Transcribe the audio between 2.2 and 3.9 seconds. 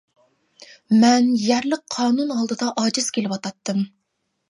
ئالدىدا ئاجىز كېلىۋاتاتتىم.